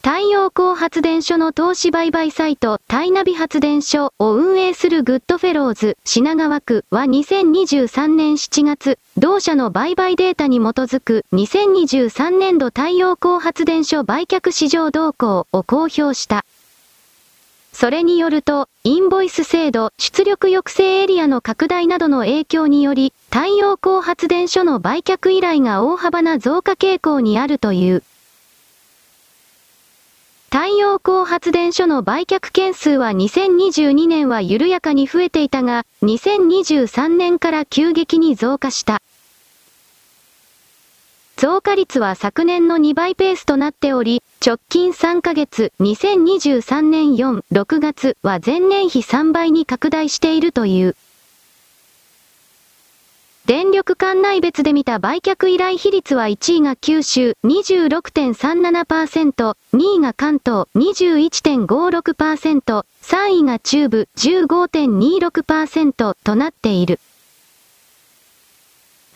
[0.03, 16.47] 太陽光発電所の投資売買サイト、タイナビ発電所を運営するグッドフェローズ品川区は2023年7月、同社の売買データに基づく2023年度太陽光発電所売却市場動向を公表した。
[17.75, 28.03] それによると、インボイス制度、出力抑制エリアの拡大などの影響により、太陽光発電所の売却依頼が大幅な増加傾向にあるという。
[30.53, 39.01] 太陽光発電所の売却件数は2022年は緩やかに増えていたが、2023年から急激に増加した。
[41.37, 50.97] 増加率は昨年の2倍ペースとなっており、直近3ヶ月、2023年4、6月は前年比3倍に拡大しているという。
[53.47, 67.01] 電力管内別で見た売却依頼比率は1位が九州26.37%、2位が関東21.56%、3位が中部15.26%となっている。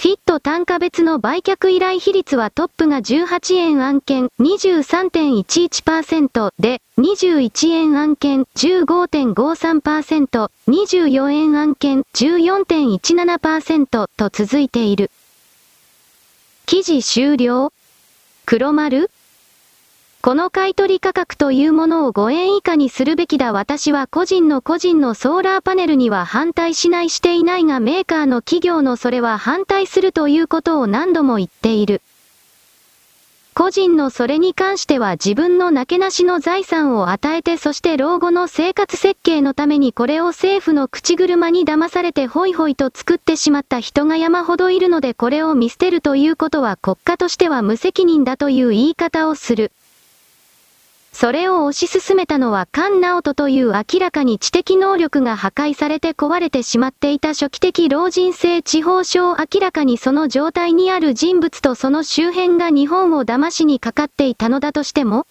[0.05, 15.11] フィット単価別の売却依頼比率はトップが18円案件23.11%で、21円案件15.53%、24円案件14.17%と続いている。
[16.67, 17.73] 記事終了
[18.45, 19.11] 黒丸
[20.25, 32.01] この買取価格というものを5円以下にするべきだ私は個人の個人のソーラーパネルには反対しないしていないがメーカーの企業のそれは反対するということを何度も言っている。
[33.53, 49.71] 個人のそれに関しては自分のなけなしの財産を与えてそして老後の生活設計のためにこれを政府の口車に騙されてホイホイと作ってしまった人が山ほどいるのでこれを見捨てるということは国家としては無責任だという言い方をする。
[51.15, 65.29] それを推し進めたのは菅直人という明らかに知的能力が破壊されて壊れてしまっていた初期的老人性地方症明らかにその状態にある人物とその周辺が日本を騙しにかかっていたのだとしても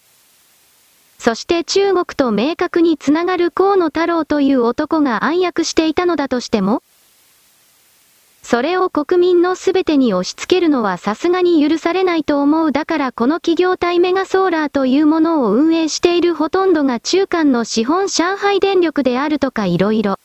[1.18, 6.82] そして中国と明確につながる河野太郎という男が暗躍していたのだとしても
[8.44, 20.18] それを国民のすべてに押し付けるのはさすがに許されないと思うだからこの企業体メガソーラーというものを運営しているほとんどが中間の資本上海電力であるとか色々。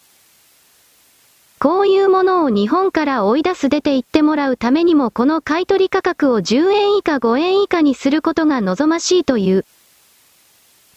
[1.60, 9.66] こういうものを日本から追い出す出て行ってもらうためにもこの買取価格を10円以下5円以下にすることが望ましいという。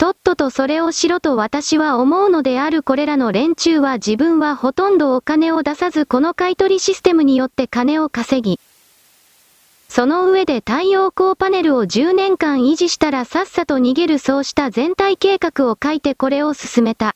[0.03, 8.59] とっととそれをしろと私は思うのであるこれらの連中は自分はほとんどお金を出さずこの買取システムによって金を稼ぎ、
[9.88, 17.14] その上で太陽光パネルを10年間維持したらさっさと逃げるそうした全体計画を書いてこれを進めた。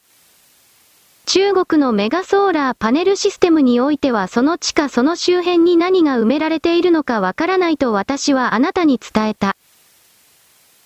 [1.24, 9.56] 中国のメガソーラーパネルシステムにおいてはその地下その周辺に何が埋められているのかわからないと私はあなたに伝えた。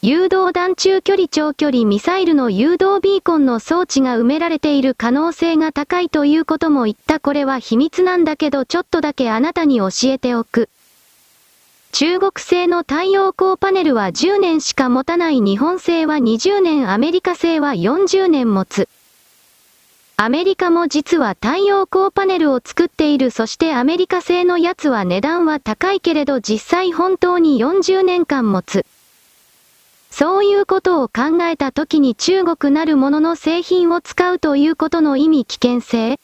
[0.03, 10.70] 誘導弾中距離長距離ミサイルの誘導ビーコンの装置が埋められている可能性が高いということも言ったこれは秘密なんだけどちょっとだけあなたに教えておく。
[11.92, 18.88] 中国製の太陽光パネルは10年しか持たない日本製は20年アメリカ製は40年持つ。
[20.16, 28.86] アメリカも実は太陽光パネルを作っているそしてアメリカ製のやつは値段は高いけれど実際本当に40年間持つ。
[30.20, 36.20] そういうことを考えた時に中国なるものの製品を使うということの意味危険性。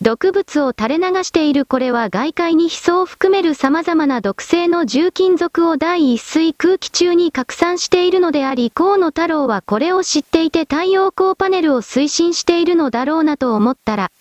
[0.00, 14.12] 毒物を垂れ流しているこれは外界にヒ素を含める様々な毒性の重金属を第一水空気中に拡散しているのであり、河野太郎はこれを知っていて太陽光パネルを推進しているのだろうなと思ったら、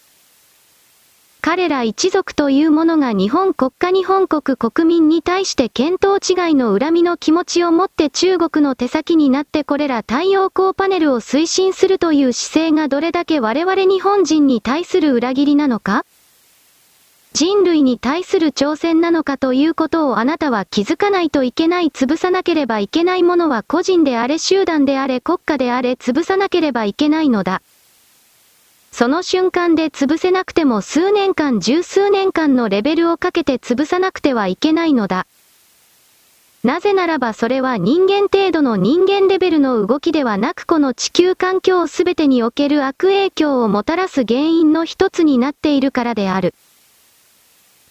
[1.41, 16.05] 彼ら一族というものが日本国家日本国国民に対して見当違いの恨みの気持ちを持って中国の手先になってこれら太陽光パネルを推進するという姿勢がどれだけ我々日本人に対する裏切りなのか
[17.33, 27.61] 人類に対する挑戦なのかということをあなたは気づかないといけない潰さなければいけないものは個人であれ集団であれ国家であれ潰さなければいけないのだ。
[28.97, 35.27] その瞬間で潰せなくても数年間十数年間のレベルをかけて潰さなくてはいけないのだ。
[36.63, 46.55] なぜならばそれは人間程度の人間レベルの動きではなくこの地球環境すべてにおける悪影響をもたらす原因の一つになっているからである。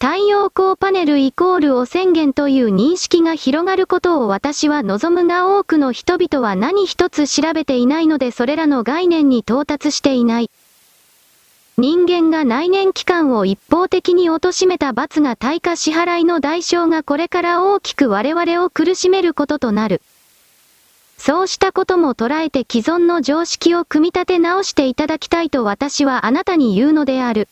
[0.01, 10.51] 太陽光パネルイコール汚染源という認識が広がることを私は望むが多くの人々は何一つ調べていないのでそれらの概念に到達していない。
[11.79, 20.01] 人間が内燃期間を一方的に貶めた罰が対価支払いの代償がこれから大きく我々を苦しめることとなる。
[21.19, 27.47] そうしたことも捉えて既存の常識を組み立て直していただきたいと私はあなたに言うのである。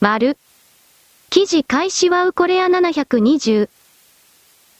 [0.00, 0.36] 丸。
[1.30, 3.70] 記事開始はウコレア720。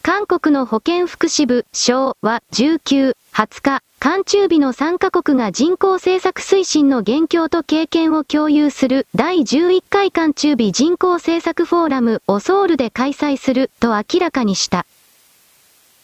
[0.09, 14.86] 韓国の保健福祉部、省は19、20日、韓中日の3カ国が人口政策推進の現況と経験を共有する第11回韓中日人口政策フォーラムをソウルで開催すると明らかにした。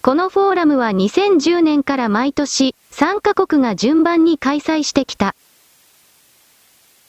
[0.02, 5.34] このフォーラムは2010年から毎年3カ国が順番に開催してきた。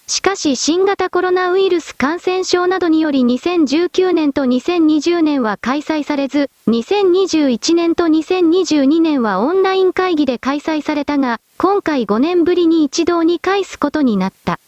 [0.08, 14.60] しかし新型コロナウイルス感染症などにより2019年と2020年は開催されず、2021年と2022年はオンライン会議で開催されたが、今回5年ぶりに一堂に会すことになった。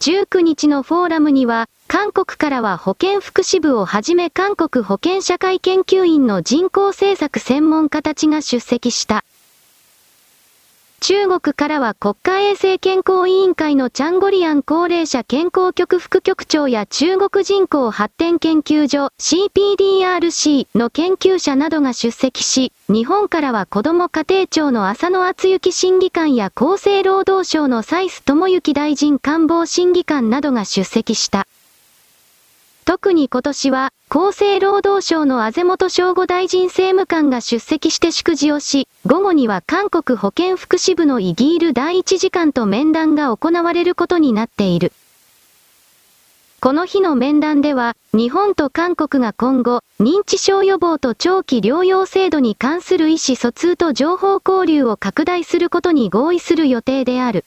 [0.00, 9.22] 19日のフォーラムには、韓国からは保健福祉部をはじめ韓国保健社会研究院の人口政策専門家たちが出席した。
[11.02, 31.48] 中国からは国家衛生健康委員会のチャンゴリアン高齢者健康局副局長や中国人口発展研究所 CPDRC の研究者などが出席し、日本からは子ども家庭庁の浅野厚幸審議官や厚生労働省の蔡ス智之大臣官房審議官などが出席した。
[32.84, 44.92] 特に今年は、厚生労働省の安倍元省吾大臣政務官が出席して祝辞をし、午後には韓国保健福祉部のイギール第一次官と面談が行われることになっている。
[46.60, 57.46] この日の面談では、日本と韓国が今後、認知症予防と長期療養制度に関する意思疎通と情報交流を拡大することに合意する予定である。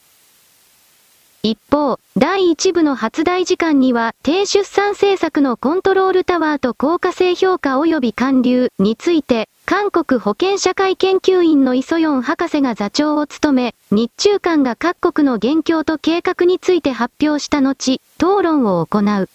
[1.45, 19.29] 一方、第1部の発売時間には、低出産政策のコントロールタワーと効果性評価及び還流について、韓国保健社会研究院のイソヨン博士が座長を務め、日中間が各国の現況と計画について発表した後、討論を行う。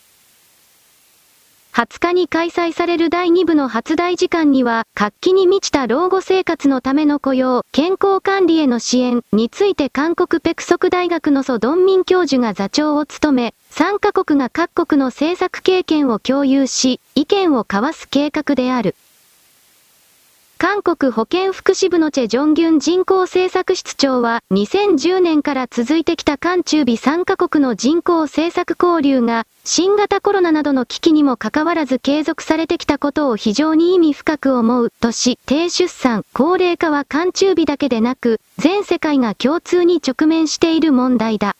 [1.81, 18.95] 20日に開催される第2部の発大時間には、活気に満ちた老後生活のための雇用、健康管理への支援について韓国ペクソク大学のソ・ドンミン教授が座長を務め、3カ国が各国の政策経験を共有し、意見を交わす計画である。
[20.61, 41.57] 韓国保健福祉部のチェ・ジョンギュン人口政策室長は、2010年から続いてきた韓中美3カ国の人口政策交流が、新型コロナなどの危機にもかかわらず継続されてきたことを非常に意味深く思う、とし、低出産、高齢化は韓中美だけでなく、全世界が共通に直面している問題だ。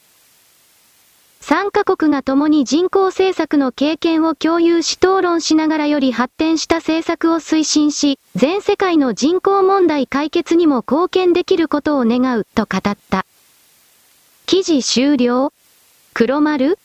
[1.41, 13.27] 参加国が共に人口政策の経験を共有し討論しながらより発展した政策を推進し、全世界の人口問題解決にも貢献できることを願う、と語った。
[14.47, 15.53] 記事終了
[16.13, 16.79] 黒丸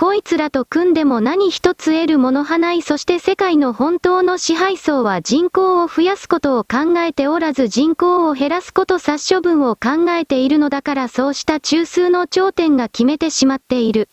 [0.00, 14.08] こいつらと組んでも何一つ得るものはないそして世界の本当の支配層は人口を増やすことを考えておらず人口を減らすこと殺処分を考えているのだからそうした中枢の頂点が決めてしまっている。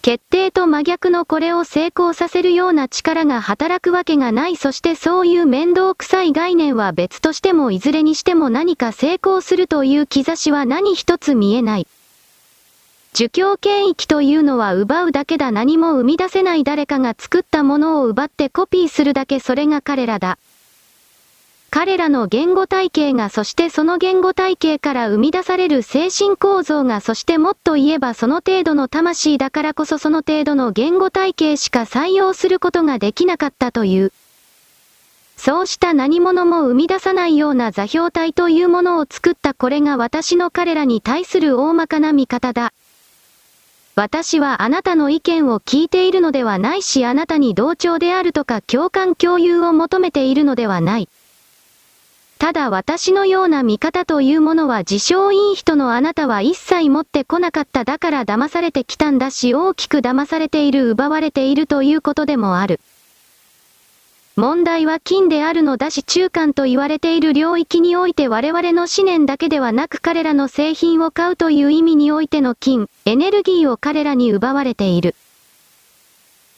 [0.00, 11.88] 決定と真逆のこれを成功させるような力が働くわけがないそしてそういう面倒くさい概念は別としてもいずれにしても何か成功するという兆しは何一つ見えない。
[13.12, 20.38] 儒教権益というのは奪うだけだ何も生み出せない誰かが作ったものを奪ってコピーするだけそれが彼らだ。
[21.72, 34.12] 彼らの言語体系がそしてその言語体系から生み出される精神構造がそしてもっと言えばその程度の魂だからこそその程度の言語体系しか採用することができなかったという。
[35.36, 42.72] そうした何者も生み出さないような座標体というものを作ったこれが私の彼らに対する大まかな見方だ。
[43.96, 51.08] 私はあなたの意見を聞いているのではないしあなたに同調であるとか共感共有を求めているのではない。
[52.38, 62.80] ただ私のような見方というものは自称いい人のあなたは一切持ってこなかっただから騙されてきたんだし大きく騙されている奪われているということでもある。
[64.40, 75.14] 問題は金であるのだし中間と言われている領域において我々の思念だけではなく彼らの製品を買うという意味においての金、エネルギーを彼らに奪われている。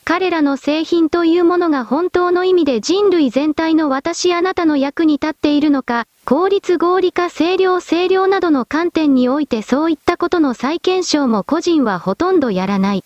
[0.05, 13.03] 彼らの製品というものが本当の意味で人類全体の私あなたの役に立っているのか、効率合理化清涼清涼などの観点においてそういったことの再検証も個人はほとんどやらない。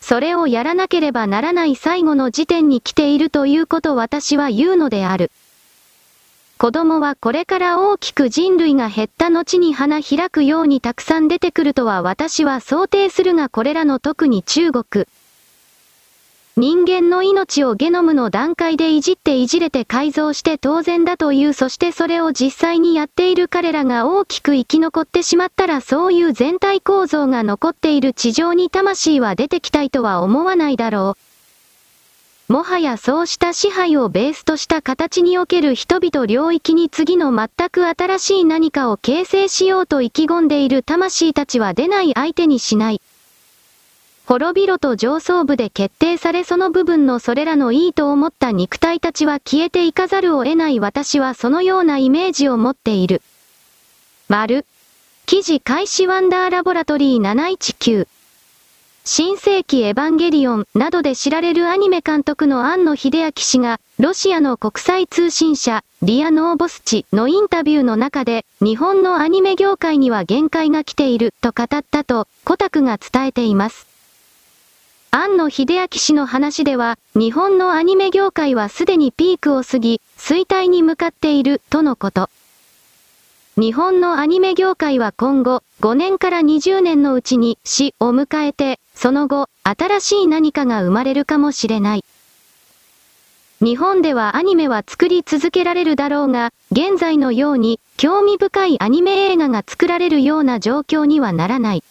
[0.00, 5.30] それをやらなければならない最後の時点に来ているということ私は言うのである。
[6.58, 15.06] 子供はこれから大きく人類が減った後に花開くようにたくさん出てくるとは私は想定するがこれらの特に中国、
[16.60, 31.16] 人間の命をゲノムの段階でいじっていじれて改造して当然だという、そしてそれを実際にやっている彼らが大きく生き残ってしまったらそういう全体構造が残っている地上に魂は出てきたいとは思わないだろ
[32.48, 32.52] う。
[32.52, 43.00] もはやそうした支配をベースとした形における人々領域に次の全く新しい何かを形成しようと意気込んでいる魂たちは出ない相手にしない。
[44.30, 53.22] 滅びろと上層部で決定されその部分のそれらのいいと思った肉体たちは消えていかざるを得ない私はそのようなイメージを持っている。
[54.28, 54.64] 丸。
[55.26, 58.06] 記事開始ワンダーラボラトリー719。
[59.04, 73.89] 新世紀エヴァンゲリオンなどで知られるアニメ監督の庵野秀明氏が、ロシアの国際通信社、リアノーボスチのインタビューの中で、日本のアニメ業界には限界が来ていると語ったと、コタクが伝えています。
[75.12, 82.30] 庵野秀明氏の話では、日本のアニメ業界はすでにピークを過ぎ、衰退に向かっている、とのこと。
[83.56, 92.04] 日本のアニメ業界は今後、5年から20年のうちに死を迎えて、その後、新しい何かが生まれるかもしれない。
[93.60, 101.82] 日本ではアニメは作り続けられるだろうが、現在のように、興味深いアニメ映画が作られるような状況にはならない。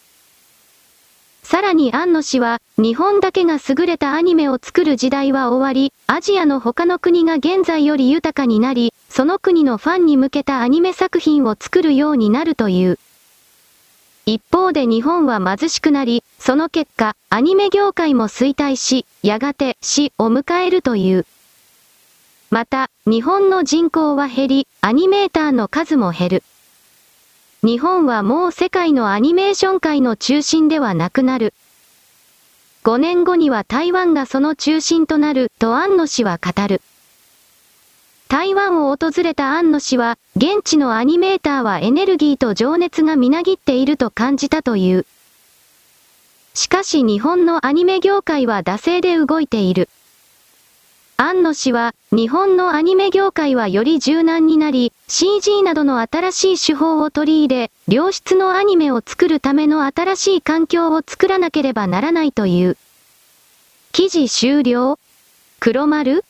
[1.50, 13.00] さらに安野氏は、日本だけが優れたアニメを作る時代は終わり、アジアの他の国が現在より豊かになり、その国のファンに向けたアニメ作品を作るようになるという。
[14.26, 21.26] 一方で日本は貧しくなり、その結果、アニメ業界も衰退し、やがて死を迎えるという。
[22.50, 26.44] また、日本の人口は減り、アニメーターの数も減る。
[27.62, 31.52] 日本はもう世界のアニメーション界の中心ではなくなる。
[32.84, 36.80] 5年後には台湾がその中心となる、と安野氏は語る。
[38.28, 45.04] 台湾を訪れた安野氏は、現地のアニメーターはエネルギーと情熱がみなぎっていると感じたという。
[46.54, 49.90] しかし日本のアニメ業界は惰性で動いている。
[51.22, 62.78] 安野氏は、日本のアニメ業界はより柔軟になり、CG などの新しい手法を取り入れ、良質のアニメを作るための新しい環境を作らなければならないという。
[63.92, 64.98] 記事終了？
[65.58, 66.24] 黒丸？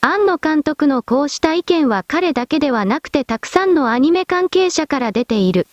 [0.00, 5.66] 安野監督のこうした意見は彼だけではなくてたくさんのアニメ関係者から出ている。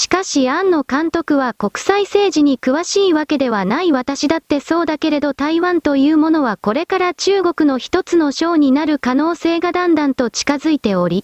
[0.00, 11.22] しかし庵野監督は国際政治に詳しいわけではない私だってそうだけれど台湾というものはこれから中国の一つの省になる可能性がだんだんと近づいており、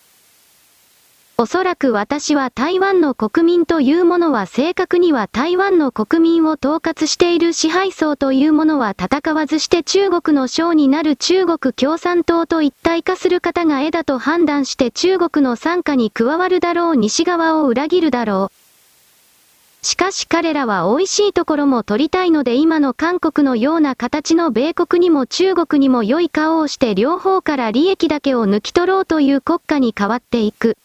[1.38, 18.65] おそらく私は台湾の国民というものは正確には台湾の国民を統括している支配層というものは戦わずして中国の将になる中国共産党と一体化する方が絵だと判断して中国の参加に加わるだろう西側を裏切るだろう。
[19.86, 30.76] しかし彼らは美味しいところも取りたいので今の韓国のような形の米国にも中国にも良い顔をして両方から利益だけを抜き取ろうという国家に変わっていく。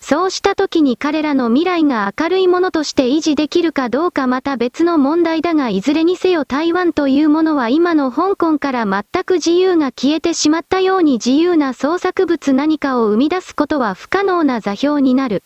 [0.00, 15.42] そうした時に彼らの未来が明るいものとして維持できるかどうかまた別の問題だがいずれにせよ台湾というものは今の香港から全く自由が消えてしまったように自由な創作物何かを生み出すことは不可能な座標になる。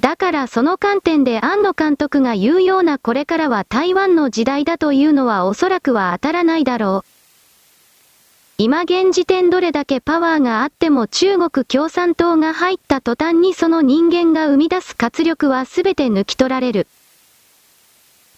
[0.00, 7.10] だからその観点で庵野監督が言うようなこれからは台湾の時代だというのはおそらくは当たらないだろう。
[8.58, 16.86] 今現時点どれだけパワーがあっても中国共産党が入った途端にその人間が生み出す活力は全て抜き取られる。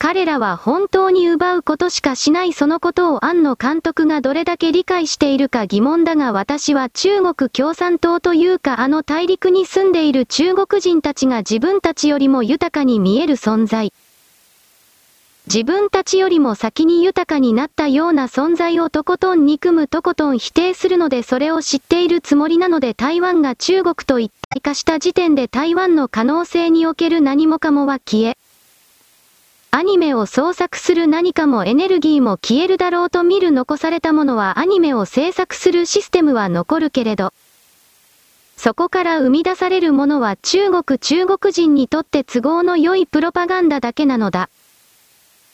[0.01, 13.92] 彼らは本当に奪うことしかしないそのことを庵野監督がどれだけ理解しているか疑問だが私は中国共産党というかあの大陸に住んでいる中国人たちが自分たちよりも豊かに見える存在。
[15.53, 28.36] 自分たちよりも先に豊かになったような存在をとことん憎むとことん否定するのでそれを知っているつもりなので台湾が中国と一体化した時点で台湾の可能性における何もかもは消え、
[29.70, 37.34] アニメを創作する何かもエネルギーも消えるだろうと見る残されたものはアニメを制作するシステムは残るけれど、
[38.56, 44.48] そこから生み出されるものは中国中国人にとって都合の良いプロパガンダだけなのだ。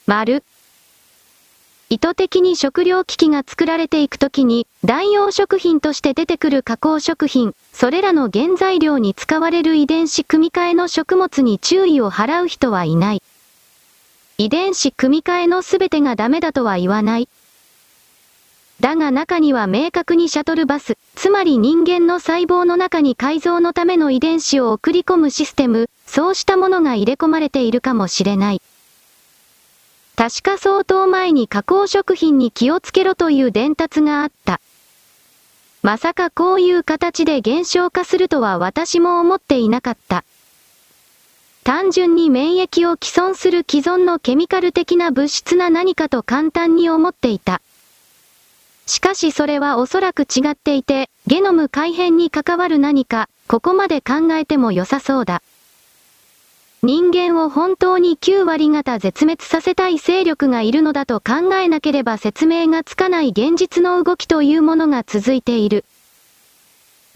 [0.07, 0.45] 丸。
[1.91, 13.23] 意図的に食料危機が作られていくときに、代用食品として出てくる加工食品、それらの原材料に使われる遺伝子組み換えの食物に注意を払う人はいない。
[14.37, 17.29] 遺伝子組み換えのすべてがダメだとは言わない。
[18.81, 28.61] だが中には明確にシャトルバス、つまり人間の細胞の中に改造のための遺伝子を送り込むシステム、そうしたものが入れ込まれているかもしれない。
[30.17, 34.61] 確か相当前に加工食品に気をつけろという伝達があった。
[35.83, 40.25] まさかこういう形で減少化するとは私も思っていなかった。
[41.65, 47.63] 単純に免疫を既存する既存のケミカル的な物質な何かと簡単に思っていた。
[48.85, 55.43] しかしそれはおそらく違っていて、ゲノム改変に関わる何か、ここまで考えても良さそうだ。
[56.83, 65.87] 人間を本当に9割方絶滅させたい勢力がいるのだと考えなければ説明がつかない現実の動きというものが続いている。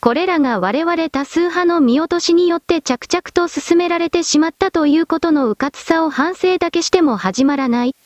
[0.01, 7.97] これらが我々多数派の見落としによって着々と進められてしまったということの迂闊さを反省だけしても始まらない。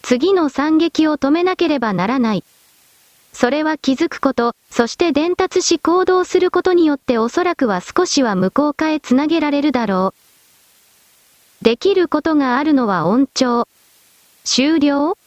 [0.00, 2.44] 次の惨劇を止めなければならない。
[3.34, 10.14] それは気づくこと、そして伝達し行動することによっておそらくは少しは無効化へつなげられるだろ
[11.60, 11.64] う。
[11.64, 13.68] できることがあるのは音調。
[14.44, 15.18] 終了